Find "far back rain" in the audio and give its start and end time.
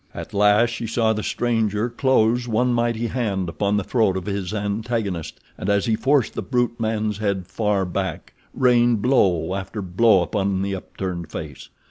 7.45-8.95